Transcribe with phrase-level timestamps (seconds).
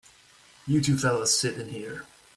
[0.65, 2.07] You two fellas sit in here.